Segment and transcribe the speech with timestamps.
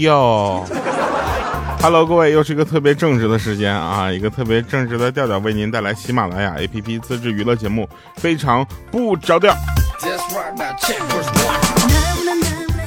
[0.00, 0.64] 哟
[1.82, 7.86] ，Hello，各位，又是一个特别正直的时间啊，一个特别正直的调调为您带来喜马拉雅 APP 自制娱乐节目，
[8.16, 9.54] 非常不着调。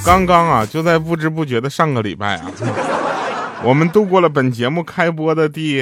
[0.03, 2.51] 刚刚啊，就在不知不觉的上个礼拜啊，
[3.63, 5.81] 我们度过了本节目开播的第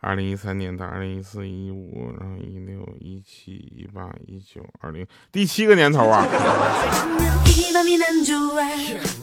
[0.00, 6.26] 二零一三年到二零一四一五，然后一六一七一八一九二零第七个年头啊，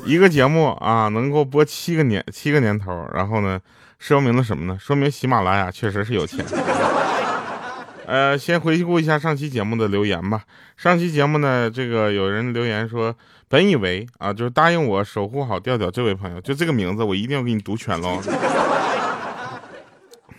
[0.05, 3.59] 一个节目啊能够播七个年七个年头，然后呢，
[3.97, 4.77] 说明了什么呢？
[4.79, 6.45] 说明喜马拉雅确实是有钱。
[8.05, 10.43] 呃，先回顾一下上期节目的留言吧。
[10.77, 13.13] 上期节目呢，这个有人留言说，
[13.49, 18.21] 本以为啊，就是答应我守护好调调这位朋友，就这个名字，我一定要给你读全喽。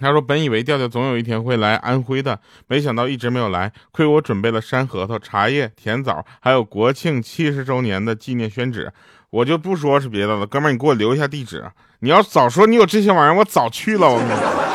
[0.01, 3.73] 他说，本以为调调总有一天会来安徽的，没想到一直没有来。
[3.91, 8.93] 亏我准备了山核桃、茶叶、甜枣，还有国庆七十周年的纪念宣纸，
[9.31, 10.47] 我就不说是别的了。
[10.47, 11.65] 哥们儿，你给我留一下地址。
[12.01, 14.07] 你要早说你有这些玩意儿，我早去了。
[14.09, 14.69] 我。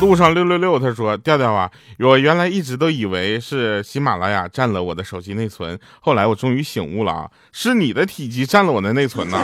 [0.00, 1.70] 路上六六六，他说：“调调啊，
[2.00, 9.38] 我原来一直都以为是喜马拉雅占了我的手机内存，后来我终于醒悟了啊，是你的体积占了我的内存呢。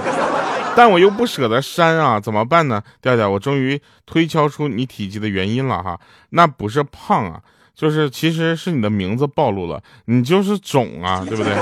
[0.77, 2.83] 但我又不舍得删啊，怎么办呢？
[3.03, 5.99] 调调，我终于推敲出你体积的原因了哈，
[6.31, 7.41] 那不是胖啊，
[7.75, 11.53] 就是其实是你的名字暴露了，你就是肿啊， 对不对？”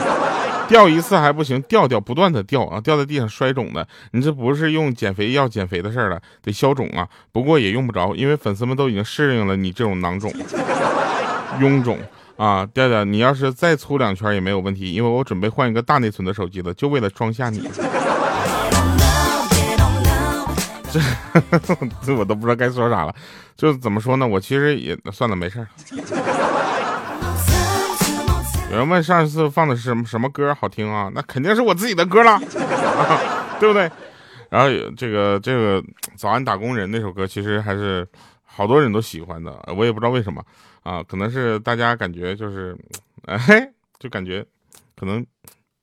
[0.69, 3.87] 掉一次还不行，掉掉不断的掉啊，掉在地上摔肿的。
[4.11, 7.07] 你这不是用减肥药减肥的事儿了，得消肿啊。
[7.31, 10.29] 不过也用不着，因为粉丝们都已经适应了你这种囊肿、
[11.61, 11.97] 臃肿
[12.37, 12.67] 啊。
[12.75, 17.63] 调调，你要是再粗两圈也没有问题，因为我准备换一个大内存的手机了，就为了装下你。
[22.03, 23.15] 这我都不知道该说啥了，
[23.57, 24.27] 就怎么说呢？
[24.27, 25.69] 我其实也算了，没事儿。
[28.71, 31.11] 有人问上一次放的是什么什么歌好听啊？
[31.15, 32.39] 那肯定是我自己的歌了，
[33.59, 33.91] 对不对？
[34.51, 35.83] 然后这个这个
[36.17, 38.07] 早安打工人那首歌，其实还是
[38.45, 40.45] 好多人都喜欢的，我也不知道为什么
[40.83, 42.77] 啊，可能是大家感觉就是，
[43.27, 43.39] 哎，
[43.99, 44.45] 就感觉
[44.95, 45.25] 可能。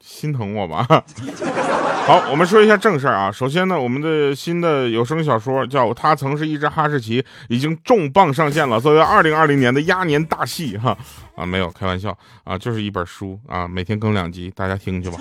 [0.06, 0.86] 心疼我吧。
[2.06, 3.32] 好，我们说一下正事儿啊。
[3.32, 8.78] 首先呢，我们的新的有声小说叫《他曾是一只哈士奇》，已经重磅上线了。
[8.78, 10.98] 作为二零二零年的鸭年大戏，哈
[11.38, 15.18] 啊，没有开玩笑啊，就是一本书啊，每天更两集，大家听去吧。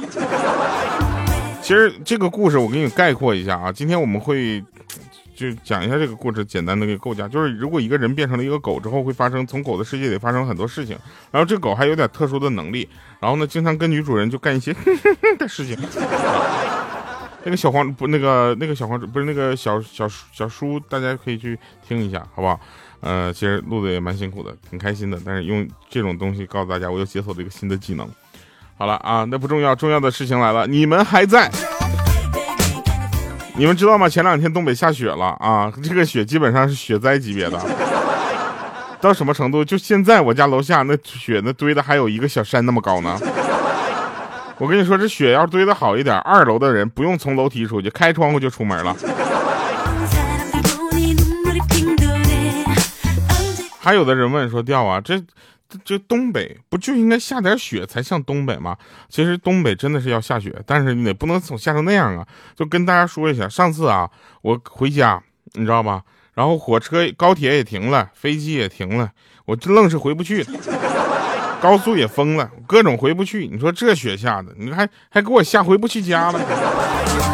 [1.63, 4.63] 其实这个故事我给你概括一下啊，今天我们会。
[5.43, 10.97] 就讲一下这个故事，简单的个构架，就是如果一个人变成了一个狗之后，会发生从狗的世界里发生很多事情，
[11.33, 12.89] 然后这狗还有点特殊的能力，
[13.19, 14.73] 然后呢，经常跟女主人就干一些
[15.39, 15.77] 的事情。
[17.45, 22.61] 那个小黄不，那个那个小黄不是那个小小小叔，大家可以去听一下，好不好？
[23.01, 28.09] 呃，其实录的也蛮辛苦的，挺开心的，但是用这种东西告诉大家，我又解锁了一个新的技能。
[28.79, 31.51] 好了啊，那不重要，重要的事情来了，你们还在。
[33.63, 34.09] 你们知道吗？
[34.09, 37.57] 前两天东北下雪了啊，这个雪基本上是雪灾级别的，
[39.01, 39.65] 到什么程度？
[39.65, 43.17] 就现在我家楼下那雪那堆的还有一个小山那么高呢。
[44.59, 48.97] 我跟你说，这雪要堆的好一点，二楼的人不用从楼梯出去，开窗户就出门了。
[53.79, 55.23] 还有的人问说：“掉啊，这。”
[55.85, 58.77] 这东北不就应该下点雪才像东北吗？
[59.09, 62.27] 其实东北真的是要下雪，但是你也不能总下成那样啊。
[62.55, 64.11] 就跟大家说一下，上次啊，
[64.43, 65.23] 我回家，
[65.53, 66.03] 你知道吧？
[66.35, 69.11] 然后火车、高铁也停了，飞机也停了，
[69.45, 70.47] 我这愣是回不去。
[71.61, 73.47] 高速也封了，各种回不去。
[73.47, 77.32] 你说这雪下的，你还还给我吓回不去家了。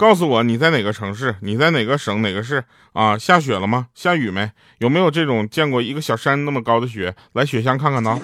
[0.00, 1.36] 告诉我你在哪个城市？
[1.40, 3.18] 你在哪个省哪个市啊？
[3.18, 3.88] 下雪了吗？
[3.94, 4.50] 下雨没？
[4.78, 7.14] 有没有这种见过一个小山那么高的雪？
[7.34, 8.18] 来雪乡看看呢。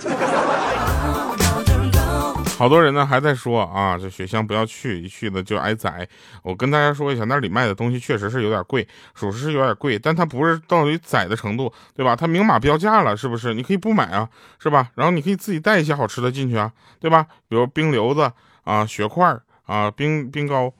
[2.56, 6.08] 好多人呢还在说啊，这雪乡不要去，一去了就挨宰。
[6.42, 12.16] 我跟大家说一下，那里卖的东西确实是有点贵，属实是有点贵，但它不是到于宰的程度，对吧？
[12.16, 13.52] 它明码标价了，是不是？
[13.52, 14.26] 你可以不买啊，
[14.58, 14.88] 是吧？
[14.94, 17.26] 然后你可以自己带一些好吃的进去啊，对吧？
[17.50, 18.32] 比如冰溜子
[18.64, 20.72] 啊，雪块啊，冰冰糕。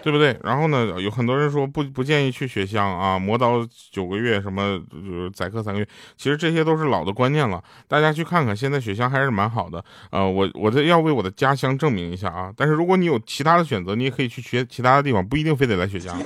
[0.00, 0.38] 对不对？
[0.42, 7.62] 然后呢，有很多人说不不建议去雪乡啊，磨刀九个月，什么就是宰客三个月，其实这些都是老的观念了。
[7.88, 9.84] 大家去看看，现在雪乡还是蛮好的。
[10.10, 12.50] 呃，我我这要为我的家乡证明一下啊。
[12.56, 16.16] 但是如果你有其他的选择，你也可以去学其他的地方，不一定非得来雪乡，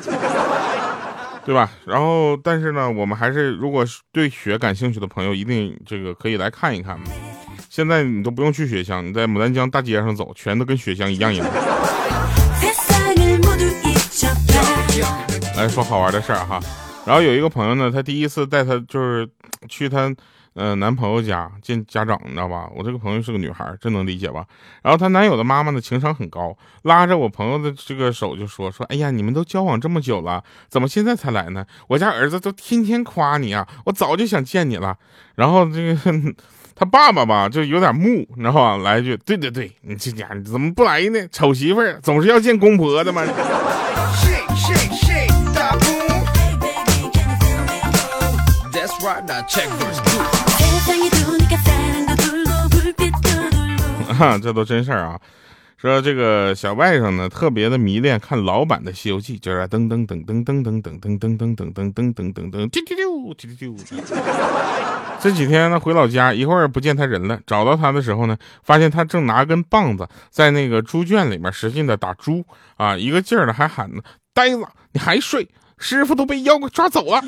[1.44, 1.68] 对吧？
[1.86, 7.00] 然后，但是呢，我们还是如果对雪感兴趣的朋友，一定这个可以来看一看。
[7.72, 11.46] 现在你都不用去雪乡，你在牡丹江大街上走，全都跟雪乡一样样。
[15.56, 16.60] 来 说好玩的事儿哈，
[17.06, 19.26] 然后有一个朋友呢，他第一次带他就是
[19.70, 20.14] 去他。
[20.54, 22.68] 呃，男朋友家见家长，你知道吧？
[22.76, 24.44] 我这个朋友是个女孩，这能理解吧？
[24.82, 31.64] 然后她男友的妈妈呢，情商很高，拉着我朋友的这个手就说：“说，哎呀，你们都交往这么久了，怎么现在才来呢？
[31.88, 34.98] 我家儿子都天天夸你啊，我早就想见你了。”
[35.36, 35.96] 然后这个
[36.74, 38.76] 他爸爸吧，就有点木，你知道吧？
[38.78, 41.20] 来一句：“对对对，你这家怎么不来呢？
[41.30, 43.22] 丑媳妇儿总是要见公婆的嘛。”
[54.12, 55.18] 哈，这都真事儿啊！
[55.82, 64.16] 说这个小外甥呢，特别的迷恋看老版的《西游记》，就是噔噔噔噔噔噔噔噔噔噔噔噔噔噔噔噔，丢丢丢丢丢丢。
[65.20, 72.44] 这几天呢，回老家一会儿不见他人了，找到他的时候呢，发现他正拿根棒子在那个猪圈里面使劲的打猪
[72.76, 74.00] 啊，一个劲儿的还喊呢
[74.32, 75.48] ：“呆子，你还睡？
[75.78, 77.20] 师傅都被妖怪抓走了。”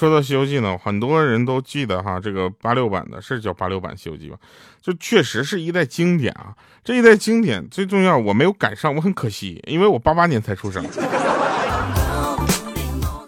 [0.00, 4.38] 说到《西游记》呢，很多人都记得哈，这个八六版的是叫八六版《西游记》吧？
[4.80, 6.56] 就确实是一代经典啊！
[6.82, 10.82] 这一代经典最重要，我没有赶上，我很可惜，因为我八八年才出生，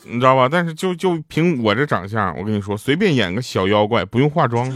[0.04, 0.48] 你知道吧？
[0.50, 4.72] 但是就就凭我这长相，我跟你说，随便演个小妖怪，不用化妆。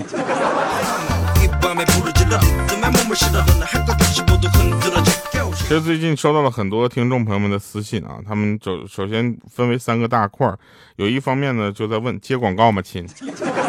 [5.68, 10.56] 其实最近收到了很多听众朋友们的私信啊，他们首首先分为三个大块儿，
[10.94, 13.04] 有一方面呢就在问接广告吗亲，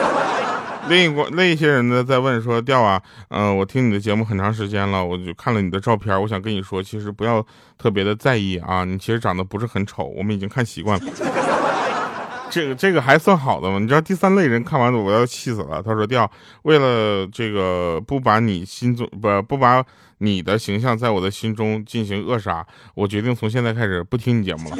[0.89, 7.43] 另一个另一些人呢在问说调啊，嗯，我听你的节目很长时间了，我就看了你的照片，我想跟你说，其实不要
[7.79, 11.11] 特别的在意啊，你其实长得不是很丑，我们已经看习惯了。
[12.51, 13.79] 这个这个还算好的吗？
[13.79, 16.29] 你知道第三类人看完我要气死了，他说调
[16.61, 19.83] 为了这个不把你心中不不把。
[20.19, 22.65] 你的形象在我的心中进行扼杀，
[22.95, 24.77] 我决定从现在开始不听你节目了。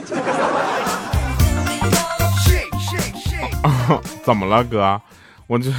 [4.24, 5.00] 怎么了，哥？
[5.48, 5.72] 我这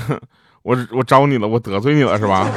[0.62, 2.48] 我我招你了，我得罪你了是吧？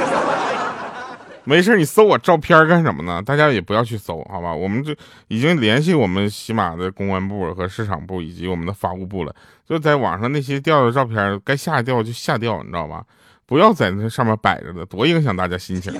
[1.44, 3.20] 没事，你搜我照片干什么呢？
[3.20, 4.54] 大家也不要去搜，好吧？
[4.54, 4.96] 我们这
[5.28, 9.34] 已经联系我们喜马的公关部和市场部以及我们的法务部了，
[9.68, 13.04] 就在网上那些掉的照片，该下掉就下掉，你知道吧？
[13.44, 15.92] 不要在那上面摆着的，多影响大家心情。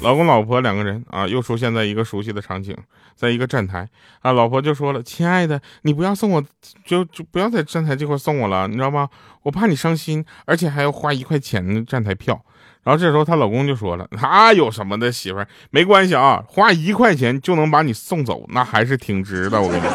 [0.00, 2.76] 老公老婆两个人啊，又出现在一个熟悉的场景，
[3.16, 3.88] 在一个站台
[4.20, 6.42] 啊，老婆就说了：“亲爱的，你不要送我，
[6.84, 9.08] 就就不要在站台这块送我了，你知道吗？
[9.42, 12.40] 我怕你伤心，而且还要花一块钱的站台票。”
[12.84, 19.90] 然后这时候她老公就说了：“他有什么的媳妇儿，没关系啊，花一块钱就能把你送走，那还是挺值的，我跟你说。”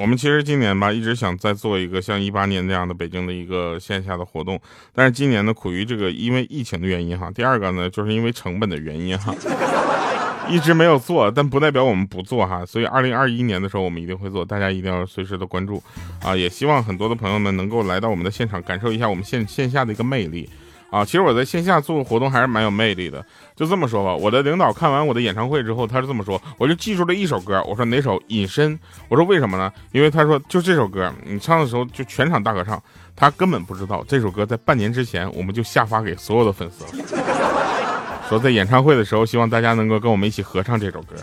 [0.00, 4.58] 我们其实今年吧，一直想再做一个像一八年那样的北京的一个线下的活动，
[4.94, 9.34] 但是今年呢，苦于这个因为疫情的原因哈，第二个呢，就是因为成本的原因哈，
[10.48, 15.82] 一直没有做，但不代表我们不做哈，所以二零二一年的时候我们一定会做，大家一定要随时的关注
[16.22, 20.48] 啊，也希望很多的朋友们能够来到我们的现场，感受一下我们线线下的一个魅力。
[20.90, 23.24] 啊，其实我在线下做活动还是蛮有魅力的。
[23.54, 27.62] 就这么说吧，我的领导看完我的演唱会之后，他是这么说，我就记住了一首歌。
[27.66, 28.20] 我说哪首？
[28.28, 28.78] 隐身。
[29.08, 29.72] 我说为什么呢？
[29.92, 32.82] 因为他说就这首歌，你唱的时候就全场大合唱。
[33.14, 37.04] 他根本不知道这首歌在半年之前我们就下发给所有的粉丝了，
[38.28, 41.14] 说在演唱会的时候希望大家能够跟我们一起合唱这首歌。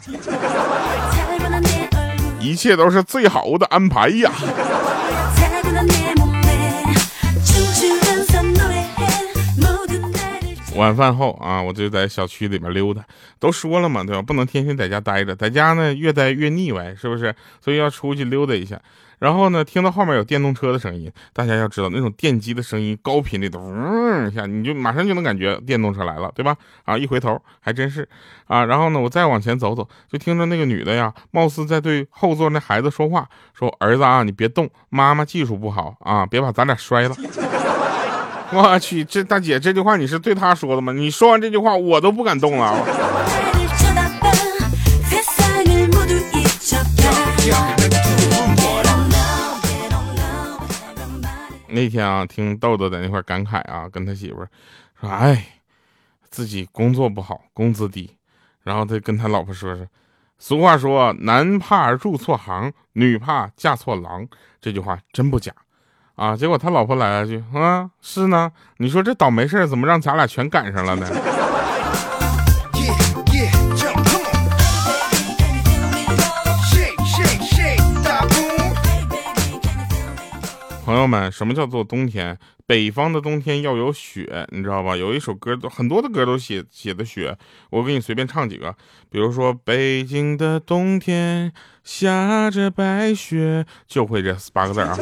[2.40, 4.32] 一切都是最好的安排呀。
[10.78, 13.04] 晚饭后啊，我就在小区里面溜达。
[13.40, 14.22] 都说了嘛，对吧？
[14.22, 17.36] 不能天天在家待着，在家呢越待越腻歪，是不是？
[17.60, 18.80] 所以要出去溜达一下。
[19.20, 26.56] 然后呢，听到后面有电动车的声音，大家要知道那种电机的声音，高频的，嗡一下，你就马上就能感觉电动车来了，对吧？
[26.86, 28.08] 啊，一回头还真是
[28.46, 28.64] 啊。
[28.66, 37.16] 然后呢，我再往前走走，就听着那个女的呀，貌似在对后座那孩子说话，说：“儿子啊，你别动，妈妈技术不好啊，别把咱俩摔了。”
[38.54, 40.94] 我去，这大姐这句话你是对她说的吗？
[40.94, 42.74] 你说完这句话，我都不敢动了。
[51.70, 54.48] 那天啊，听豆豆在那块感慨啊，跟他媳妇说
[55.12, 55.46] ：“哎，
[56.30, 58.10] 自己工作不好，工资低。”
[58.64, 59.86] 然后他跟他老婆说：“说
[60.40, 64.26] 俗话说，男怕入错行，女怕嫁错郎。”
[64.60, 65.54] 这句话真不假。
[66.18, 66.36] 啊！
[66.36, 68.52] 结果他老婆来了句：“啊，是呢。
[68.78, 71.08] 你说这倒霉事儿怎么让咱俩全赶上了呢？”
[80.84, 82.38] 朋友们，什么叫做冬天？
[82.66, 84.96] 北方的冬天要有雪，你知道吧？
[84.96, 87.38] 有一首歌，很多的歌都写写的雪。
[87.70, 88.74] 我给你随便唱几个，
[89.12, 94.98] 比如说《北京的冬天下着白雪》，就会这八个字啊。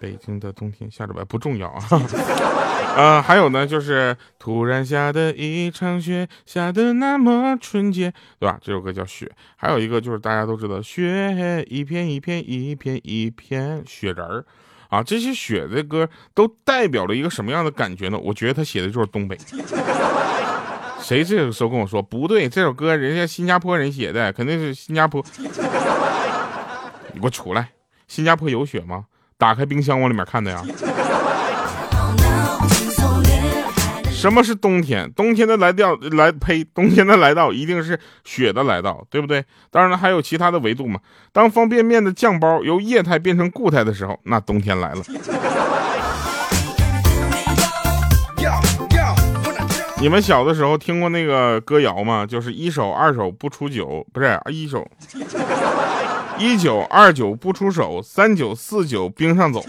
[0.00, 1.82] 北京的冬天下着白，不重要啊。
[2.96, 8.58] 呃，还有呢，就是突然下的一场雪，下的那么纯洁，对吧？
[8.60, 9.26] 这首歌叫《雪》。
[9.54, 14.44] 还有一个就是大家都知道，雪一片一片一片一片雪人儿
[14.88, 18.18] 啊，这些雪的歌都代表了一个什么样的感觉呢？
[18.18, 19.38] 我觉得他写的就是东北。
[21.00, 22.48] 谁这个时候跟我说不对？
[22.48, 25.24] 这首歌人家新加坡人写的，肯定是新加坡。
[27.12, 27.70] 你给我出来！
[28.08, 29.04] 新加坡有雪吗？
[29.38, 30.62] 打开冰箱往里面看的呀。
[34.10, 35.08] 什么是冬天？
[35.12, 39.44] 冬天的来到来呸，冬天的来到一定是雪的来到，对不对？
[39.70, 40.98] 当然了，还有其他的维度嘛。
[41.32, 45.02] 当方便面的酱包由液态变成固态的时候，那冬天来了。
[50.00, 52.26] 你们小的时候听过那个歌谣吗？
[52.26, 54.84] 就是一手二手不出酒，不是一手。
[56.38, 59.62] 一九二九不出手，三九四九冰上走。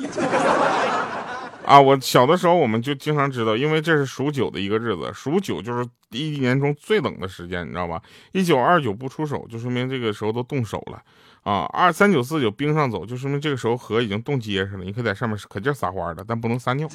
[1.65, 8.01] 啊，我小的时候我们就经常知道，因为这是数九的一个日子，数九就是一年中最冷的时间，你知道吧？
[8.31, 10.99] 一九二九不出手，就说明这个时候都冻手了。
[11.43, 16.87] 啊，二三九四九冰上走，就说明这个时候河已经冻结实了，你可以在上面可劲撒欢的，但不能撒尿。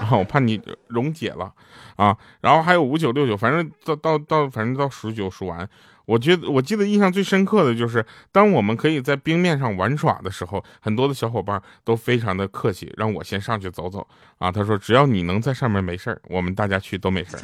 [0.00, 1.52] 啊，我怕你溶解了。
[1.96, 5.68] 啊，然后还有五九六九，反正到到到，反正到数九数完。
[6.08, 14.50] 我觉得我记得印象最深刻的就是，当我们可以在冰面上玩耍的时候，很多的小伙伴都非常的客气，让我先上去走走啊。
[14.50, 17.42] 他说，只要你能在上面没事儿，我们大家去都没事儿。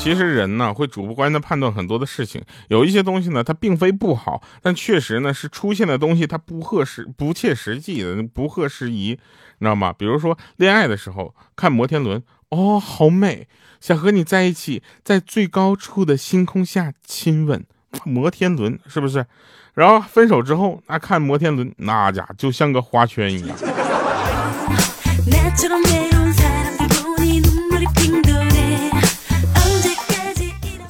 [0.05, 9.17] 其实人呢会主观的判断很多的事情，有一些东西呢它并非不好，但确实呢是出现的东西它不合适、不切实际的、不合时宜，
[9.57, 9.91] 你知道吗？
[9.91, 13.47] 比如说恋爱的时候看摩天轮，哦，好美，
[13.81, 17.65] 想和你在一起，在最高处的星空下亲吻
[18.03, 19.25] 摩天轮，是不是？
[19.73, 23.57] 然后分手之后那看摩天轮，那家就像个花圈一样。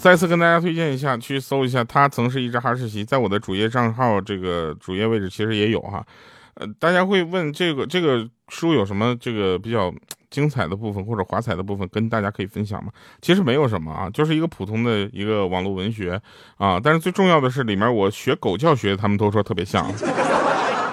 [0.06, 6.06] 再次跟大家推荐一下，去搜一下，他曾是一只哈士奇，在我的主页账号这个主页位置其实也有哈。
[6.54, 9.92] 呃，大家会问这个这个书有什么这个比较
[10.30, 12.92] 精彩的部分或者华彩的部分，跟大家可以分享吗？
[13.20, 16.22] 其实没有什么啊，就是一个普通的一个网络文学
[16.58, 16.80] 啊。
[16.80, 19.92] 但是最重要的是里面我学狗叫学，他们都说特别像。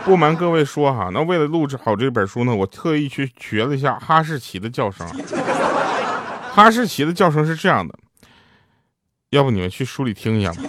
[0.06, 5.06] 不瞒各位说哈，那为了录制好这本书呢，我特意去学了一下哈士奇的叫声。
[6.54, 7.94] 哈士奇的叫声是这样的。
[9.32, 10.62] 要不你们去书里听一下吧。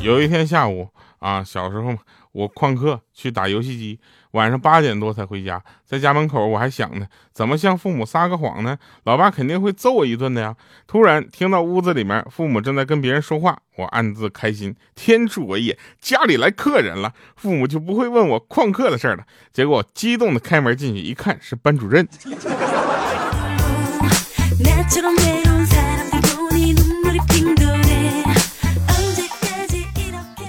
[0.00, 1.94] 有一天下午啊，小时候。
[2.34, 4.00] 我旷课去打游戏机，
[4.34, 8.76] 晚上八点多才回家，在家门口我还想呢，怎么向父母撒个谎呢？
[9.04, 10.56] 老爸肯定会揍我一顿的呀。
[10.88, 19.24] 突然听到屋子里面父母正在跟别人说话，我暗自开心，天助我也，家里来客人了，父母就不会问我旷课的事了。
[19.52, 22.08] 结果激动的开门进去一看，是班主任。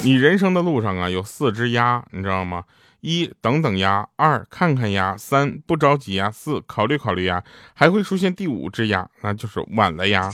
[0.02, 2.64] 你人生的路上啊，有四只鸭，你知道吗？
[3.06, 7.44] 一等等鸭，二看看鸭，三不着急鸭，四考虑考虑鸭，
[7.76, 10.32] 还会出现第五只鸭，那就是晚了鸭。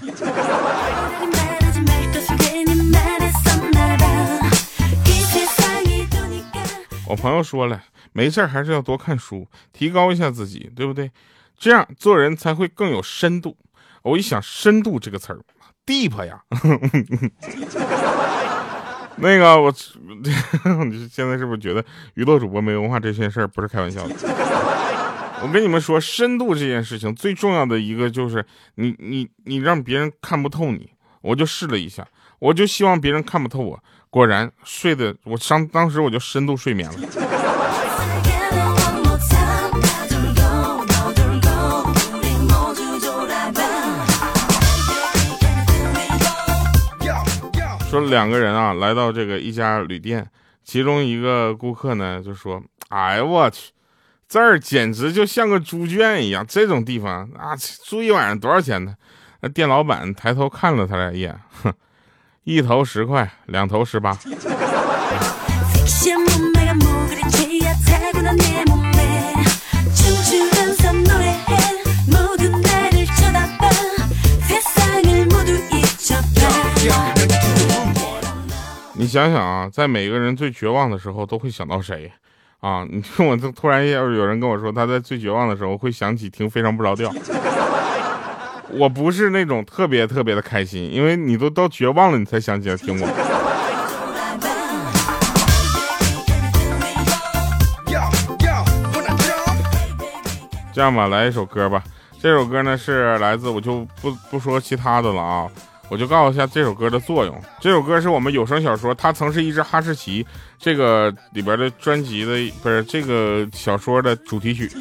[7.05, 11.11] 我朋友说了，没事还是要多看书，提高一下自己，对不对？
[11.57, 13.57] 这样做人才会更有深度。
[14.03, 15.41] 我一想，深度这个词儿
[15.85, 16.41] ，deep 呀。
[19.21, 19.71] 那个我，
[20.85, 21.83] 你现在是不是觉得
[22.15, 24.15] 娱乐主播没文化这件事儿不是开玩笑的？
[25.43, 30.89] 我跟你们说，深度这件事情最重要的一个就是你你你让别人看不透你。
[31.21, 32.07] 我就试了一下，
[32.39, 33.83] 我就希望别人看不透我。
[34.09, 36.99] 果然睡的我当当时我就深度睡眠了。
[48.09, 50.27] 两个人啊，来到这个一家旅店，
[50.63, 53.71] 其中一个顾客呢就说：“哎呀，我去，
[54.27, 57.55] 这儿简直就像个猪圈一样，这种地方啊，
[57.85, 58.95] 住一晚上多少钱呢？”
[59.41, 61.73] 那店老板抬头看了他俩一眼，哼，
[62.43, 64.17] 一头十块，两头十八。
[79.11, 82.09] 想想啊，在每个人最绝望的时候，都会想到谁？
[82.61, 87.13] 啊， 你听我这突然要是有人跟我说他在最绝望的时候会想起听非常不着调，
[88.69, 93.07] 我不是那种特别特别的开心，因为你都到绝望了，你才想起来听我。
[100.73, 101.83] 这样吧，来一首歌吧。
[102.21, 105.49] 这首歌呢是来自，我就不不说其他的了啊。
[105.91, 107.37] 我就告诉一下这首歌的作用。
[107.59, 110.25] 这首歌是我们有声小说，它曾是一只哈士奇
[110.57, 114.71] 这个里边的专辑的，不是这个小说的主题曲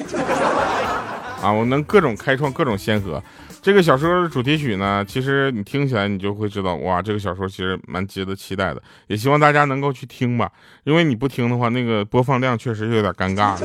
[1.42, 1.50] 啊。
[1.50, 3.20] 我能各种开创各种先河。
[3.60, 8.80] 这个小说的主题曲呢，其实你听起来你就会知道，哇，这个小说其实蛮值得期待的。
[9.08, 10.48] 也希望大家能够去听吧，
[10.84, 13.58] 因为你不听的话，那个播放量确实有点尴尬。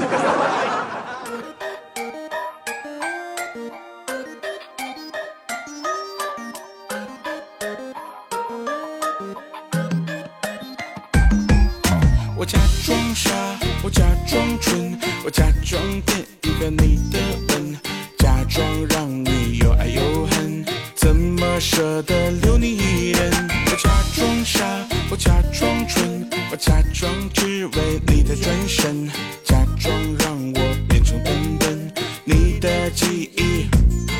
[25.10, 29.08] 我假装蠢我假装只为你的转身
[29.44, 31.94] 假装让我变成笨笨
[32.24, 33.68] 你的记忆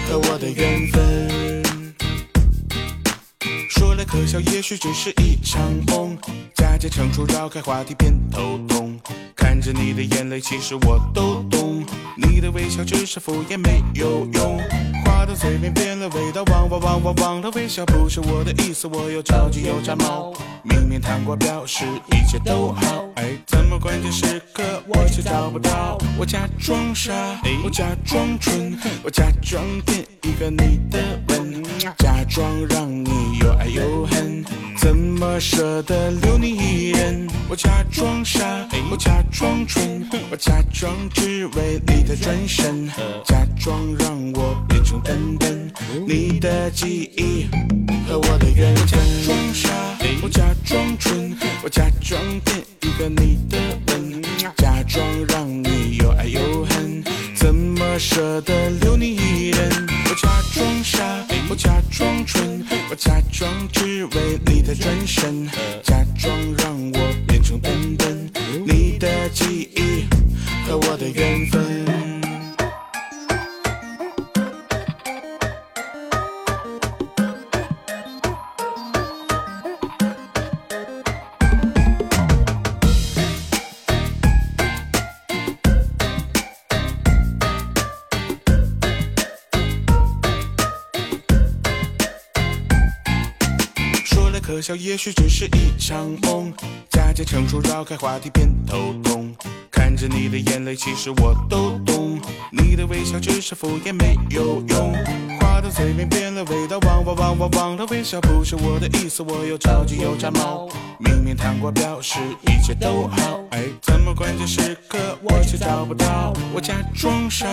[0.08, 1.64] 和我的缘分。
[3.70, 6.18] 说来可笑也许只是一场梦
[6.56, 9.00] 假借成熟绕开话题变头痛
[9.36, 11.55] 看着你的眼泪其实我都懂
[12.50, 14.58] 微笑只是敷衍，没有用。
[15.04, 20.34] 话到嘴边变了味道，忘忘忘忘忘了微笑不是我的意思，我又着急又炸毛。
[20.64, 25.98] 明明谈过表示一切都好，哎，怎么关键时刻我却找不到？
[26.18, 27.14] 我假装傻，
[27.64, 31.64] 我假装蠢，我假装骗一个你的吻，
[31.98, 34.44] 假装让你又爱又恨，
[34.86, 37.28] 怎么舍得留你一人？
[37.50, 38.40] 我假装傻，
[38.92, 42.88] 我假装蠢，我假装只为你的转身，
[43.26, 45.74] 假装让我变成笨笨，
[46.08, 47.48] 你的记忆
[48.08, 48.86] 和我的缘分。
[48.86, 49.70] 假装傻，
[50.22, 54.22] 我假装蠢，我假装骗一个你的吻，
[54.56, 57.04] 假装让你又爱又恨，
[57.36, 59.68] 怎么舍得留你一人？
[60.08, 65.48] 我假装傻，我假装蠢，我假装只为你的转身，
[65.84, 68.32] 假装让我变成笨笨，
[68.66, 70.06] 你的记忆
[70.68, 72.05] 和我的缘分。
[94.56, 96.54] 可笑，也许只是一场梦，
[96.90, 99.36] 佳节成熟绕开话题偏头痛。
[99.70, 102.18] 看着你的眼泪，其实我都懂。
[102.54, 104.94] 你的微笑只是敷衍，没有用。
[105.56, 110.68] 话到嘴边变了味道，忘忘忘忘忘了微笑不是我的意思，我又着急又炸毛。
[111.00, 116.34] 明明糖果表示一切都好，哎，怎么关键时刻我却找不到？
[116.54, 117.48] 我假装傻，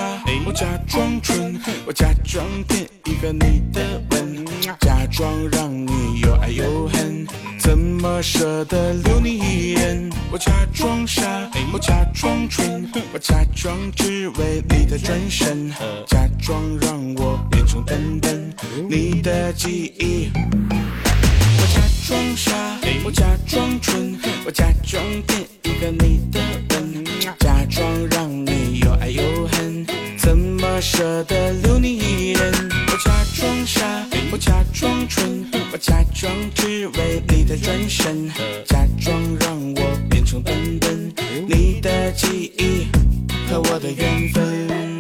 [0.45, 4.45] 我假装蠢，我假装骗一个你的吻，
[4.81, 7.25] 假装让你又爱又恨，
[7.63, 10.11] 怎么舍得留你一人？
[10.33, 11.23] 我假装傻，
[11.73, 15.71] 我假装蠢，我假装只为你的转身，
[16.09, 18.53] 假装让我变成笨笨，
[18.91, 20.29] 你的记忆。
[20.35, 22.53] 我假装傻，
[23.05, 27.05] 我假装蠢，我假装骗一个你的吻，
[27.39, 29.23] 假装让你又爱又
[29.53, 29.87] 恨，
[30.19, 32.53] 怎么舍得留你一人？
[32.89, 36.33] 我假装傻，我假装蠢，我假装
[37.29, 38.29] 你的转身，
[38.65, 41.13] 假装让我变成笨笨，
[41.49, 42.87] 你的记忆
[43.49, 44.92] 和我的缘分。